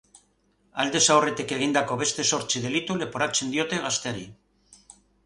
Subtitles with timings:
[0.83, 4.25] Aldez aurretik egindako beste zortzi delitu leporatzen diote gazteari.